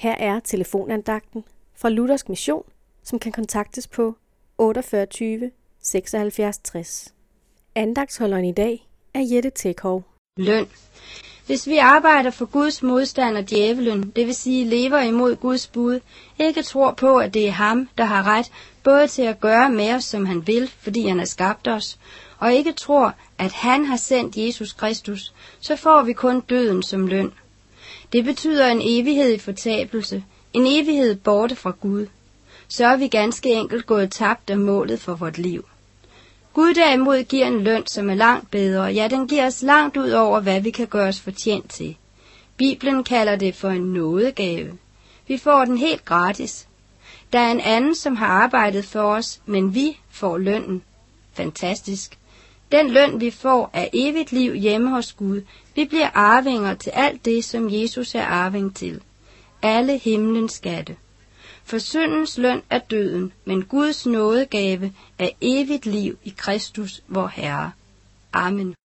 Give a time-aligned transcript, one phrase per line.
[0.00, 1.44] Her er telefonandagten
[1.76, 2.62] fra Luthersk Mission,
[3.04, 4.16] som kan kontaktes på
[4.58, 5.50] 48
[5.82, 7.14] 76 60.
[7.74, 10.04] Andagtsholderen i dag er Jette Tekhov.
[10.36, 10.66] Løn.
[11.46, 16.00] Hvis vi arbejder for Guds modstand og djævelen, det vil sige lever imod Guds bud,
[16.38, 19.94] ikke tror på, at det er ham, der har ret, både til at gøre med
[19.94, 21.98] os, som han vil, fordi han har skabt os,
[22.38, 27.06] og ikke tror, at han har sendt Jesus Kristus, så får vi kun døden som
[27.06, 27.32] løn.
[28.12, 32.06] Det betyder en evighed i fortabelse, en evighed borte fra Gud.
[32.68, 35.64] Så er vi ganske enkelt gået tabt af målet for vort liv.
[36.52, 40.10] Gud derimod giver en løn, som er langt bedre, ja, den giver os langt ud
[40.10, 41.96] over, hvad vi kan gøre os fortjent til.
[42.56, 44.78] Bibelen kalder det for en nådegave.
[45.28, 46.66] Vi får den helt gratis.
[47.32, 50.82] Der er en anden, som har arbejdet for os, men vi får lønnen.
[51.32, 52.18] Fantastisk.
[52.72, 55.42] Den løn, vi får, er evigt liv hjemme hos Gud.
[55.74, 59.00] Vi bliver arvinger til alt det, som Jesus er arving til.
[59.62, 60.96] Alle himlens skatte.
[61.64, 67.70] For syndens løn er døden, men Guds nådegave er evigt liv i Kristus, vor Herre.
[68.32, 68.74] Amen.